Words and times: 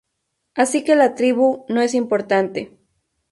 Así 0.55 0.83
que 0.83 0.95
la 0.95 1.13
tribu 1.13 1.63
no 1.69 1.79
es 1.79 1.93
importante. 1.93 2.75